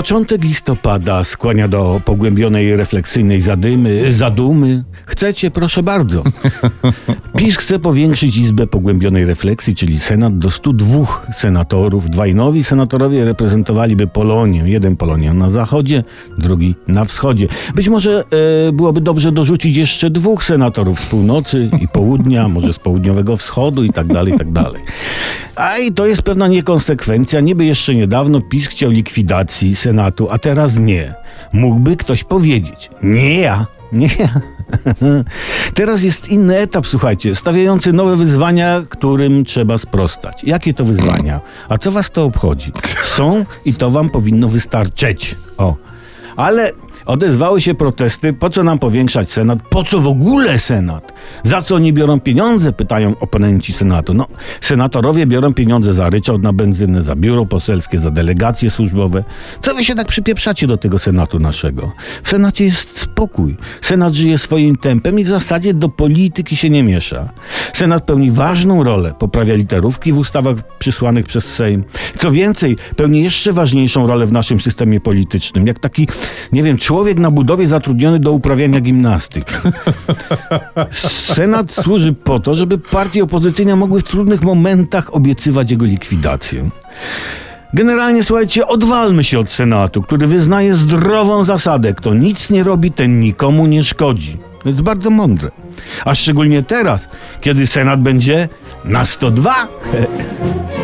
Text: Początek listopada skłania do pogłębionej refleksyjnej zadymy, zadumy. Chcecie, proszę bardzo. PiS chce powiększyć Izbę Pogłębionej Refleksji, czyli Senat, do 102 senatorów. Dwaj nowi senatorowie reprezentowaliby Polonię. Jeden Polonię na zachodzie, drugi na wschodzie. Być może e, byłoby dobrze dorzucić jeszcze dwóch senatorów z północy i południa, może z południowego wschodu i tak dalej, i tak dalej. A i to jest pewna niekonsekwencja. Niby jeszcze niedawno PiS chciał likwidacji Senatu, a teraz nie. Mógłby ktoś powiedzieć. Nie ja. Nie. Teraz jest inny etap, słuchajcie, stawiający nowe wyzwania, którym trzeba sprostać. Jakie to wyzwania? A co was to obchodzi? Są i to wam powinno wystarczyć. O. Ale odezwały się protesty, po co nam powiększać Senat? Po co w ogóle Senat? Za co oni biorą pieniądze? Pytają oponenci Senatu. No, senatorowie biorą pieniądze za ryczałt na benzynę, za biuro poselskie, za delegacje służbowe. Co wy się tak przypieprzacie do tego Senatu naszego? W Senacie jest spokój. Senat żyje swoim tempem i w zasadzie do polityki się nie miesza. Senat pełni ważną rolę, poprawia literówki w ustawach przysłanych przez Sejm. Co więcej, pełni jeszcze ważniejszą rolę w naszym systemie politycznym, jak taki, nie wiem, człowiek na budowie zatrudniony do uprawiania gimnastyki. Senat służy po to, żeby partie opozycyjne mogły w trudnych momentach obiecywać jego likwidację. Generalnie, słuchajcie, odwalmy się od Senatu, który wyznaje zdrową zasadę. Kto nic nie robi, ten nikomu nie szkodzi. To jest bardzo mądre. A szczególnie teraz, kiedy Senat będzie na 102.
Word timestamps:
Początek 0.00 0.44
listopada 0.44 1.24
skłania 1.24 1.68
do 1.68 2.00
pogłębionej 2.04 2.76
refleksyjnej 2.76 3.40
zadymy, 3.40 4.12
zadumy. 4.12 4.84
Chcecie, 5.06 5.50
proszę 5.50 5.82
bardzo. 5.82 6.22
PiS 7.38 7.56
chce 7.56 7.78
powiększyć 7.78 8.36
Izbę 8.36 8.66
Pogłębionej 8.66 9.24
Refleksji, 9.24 9.74
czyli 9.74 9.98
Senat, 9.98 10.38
do 10.38 10.50
102 10.50 11.22
senatorów. 11.36 12.10
Dwaj 12.10 12.34
nowi 12.34 12.64
senatorowie 12.64 13.24
reprezentowaliby 13.24 14.06
Polonię. 14.06 14.62
Jeden 14.66 14.96
Polonię 14.96 15.34
na 15.34 15.50
zachodzie, 15.50 16.04
drugi 16.38 16.74
na 16.88 17.04
wschodzie. 17.04 17.48
Być 17.74 17.88
może 17.88 18.24
e, 18.68 18.72
byłoby 18.72 19.00
dobrze 19.00 19.32
dorzucić 19.32 19.76
jeszcze 19.76 20.10
dwóch 20.10 20.44
senatorów 20.44 21.00
z 21.00 21.06
północy 21.06 21.70
i 21.80 21.88
południa, 21.88 22.48
może 22.48 22.72
z 22.72 22.78
południowego 22.78 23.36
wschodu 23.36 23.84
i 23.84 23.92
tak 23.92 24.06
dalej, 24.06 24.34
i 24.34 24.38
tak 24.38 24.52
dalej. 24.52 24.82
A 25.56 25.78
i 25.78 25.92
to 25.92 26.06
jest 26.06 26.22
pewna 26.22 26.48
niekonsekwencja. 26.48 27.40
Niby 27.40 27.64
jeszcze 27.64 27.94
niedawno 27.94 28.40
PiS 28.40 28.66
chciał 28.66 28.90
likwidacji 28.90 29.76
Senatu, 29.90 30.28
a 30.30 30.38
teraz 30.38 30.76
nie. 30.76 31.14
Mógłby 31.52 31.96
ktoś 31.96 32.24
powiedzieć. 32.24 32.90
Nie 33.02 33.40
ja. 33.40 33.66
Nie. 33.92 34.10
Teraz 35.74 36.02
jest 36.02 36.28
inny 36.28 36.58
etap, 36.58 36.86
słuchajcie, 36.86 37.34
stawiający 37.34 37.92
nowe 37.92 38.16
wyzwania, 38.16 38.82
którym 38.88 39.44
trzeba 39.44 39.78
sprostać. 39.78 40.44
Jakie 40.44 40.74
to 40.74 40.84
wyzwania? 40.84 41.40
A 41.68 41.78
co 41.78 41.90
was 41.90 42.10
to 42.10 42.24
obchodzi? 42.24 42.72
Są 43.02 43.44
i 43.64 43.74
to 43.74 43.90
wam 43.90 44.10
powinno 44.10 44.48
wystarczyć. 44.48 45.36
O. 45.58 45.76
Ale 46.36 46.72
odezwały 47.06 47.60
się 47.60 47.74
protesty, 47.74 48.32
po 48.32 48.50
co 48.50 48.64
nam 48.64 48.78
powiększać 48.78 49.32
Senat? 49.32 49.58
Po 49.70 49.84
co 49.84 50.00
w 50.00 50.08
ogóle 50.08 50.58
Senat? 50.58 51.12
Za 51.44 51.62
co 51.62 51.74
oni 51.74 51.92
biorą 51.92 52.20
pieniądze? 52.20 52.72
Pytają 52.72 53.14
oponenci 53.20 53.72
Senatu. 53.72 54.14
No, 54.14 54.26
senatorowie 54.60 55.26
biorą 55.26 55.54
pieniądze 55.54 55.94
za 55.94 56.10
ryczałt 56.10 56.42
na 56.42 56.52
benzynę, 56.52 57.02
za 57.02 57.16
biuro 57.16 57.46
poselskie, 57.46 57.98
za 57.98 58.10
delegacje 58.10 58.70
służbowe. 58.70 59.24
Co 59.62 59.74
wy 59.74 59.84
się 59.84 59.94
tak 59.94 60.08
przypieprzacie 60.08 60.66
do 60.66 60.76
tego 60.76 60.98
Senatu 60.98 61.38
naszego? 61.38 61.92
W 62.22 62.28
Senacie 62.28 62.64
jest 62.64 63.00
spokój. 63.00 63.56
Senat 63.80 64.14
żyje 64.14 64.38
swoim 64.38 64.76
tempem 64.76 65.18
i 65.18 65.24
w 65.24 65.28
zasadzie 65.28 65.74
do 65.74 65.88
polityki 65.88 66.56
się 66.56 66.70
nie 66.70 66.82
miesza. 66.82 67.28
Senat 67.72 68.04
pełni 68.04 68.30
ważną 68.30 68.82
rolę, 68.82 69.14
poprawia 69.18 69.54
literówki 69.54 70.12
w 70.12 70.18
ustawach 70.18 70.56
przysłanych 70.78 71.26
przez 71.26 71.44
Sejm. 71.44 71.84
Co 72.20 72.30
więcej, 72.30 72.76
pełni 72.96 73.22
jeszcze 73.22 73.52
ważniejszą 73.52 74.06
rolę 74.06 74.26
w 74.26 74.32
naszym 74.32 74.60
systemie 74.60 75.00
politycznym, 75.00 75.66
jak 75.66 75.78
taki, 75.78 76.08
nie 76.52 76.62
wiem, 76.62 76.78
człowiek 76.78 77.18
na 77.18 77.30
budowie 77.30 77.66
zatrudniony 77.66 78.18
do 78.18 78.32
uprawiania 78.32 78.80
gimnastyki. 78.80 79.54
Senat 81.34 81.72
służy 81.72 82.12
po 82.12 82.40
to, 82.40 82.54
żeby 82.54 82.78
partie 82.78 83.22
opozycyjne 83.22 83.76
mogły 83.76 84.00
w 84.00 84.02
trudnych 84.02 84.42
momentach 84.42 85.14
obiecywać 85.14 85.70
jego 85.70 85.84
likwidację. 85.84 86.70
Generalnie, 87.74 88.24
słuchajcie, 88.24 88.66
odwalmy 88.66 89.24
się 89.24 89.38
od 89.38 89.50
Senatu, 89.50 90.02
który 90.02 90.26
wyznaje 90.26 90.74
zdrową 90.74 91.44
zasadę. 91.44 91.94
Kto 91.94 92.14
nic 92.14 92.50
nie 92.50 92.64
robi, 92.64 92.92
ten 92.92 93.20
nikomu 93.20 93.66
nie 93.66 93.84
szkodzi. 93.84 94.36
To 94.62 94.68
jest 94.68 94.82
bardzo 94.82 95.10
mądre. 95.10 95.50
A 96.04 96.14
szczególnie 96.14 96.62
teraz, 96.62 97.08
kiedy 97.40 97.66
Senat 97.66 98.00
będzie 98.00 98.48
na 98.84 99.04
102. 99.04 99.54